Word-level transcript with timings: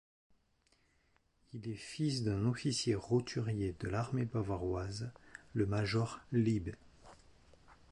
Il 1.53 1.69
est 1.69 1.75
fils 1.75 2.23
d'un 2.23 2.47
officier 2.47 2.95
roturier 2.95 3.75
de 3.81 3.87
l'armée 3.87 4.25
bavaroise, 4.25 5.11
le 5.53 5.67
major 5.67 6.19
Leeb. 6.31 6.71